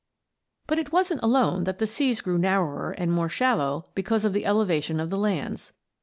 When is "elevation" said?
4.47-4.99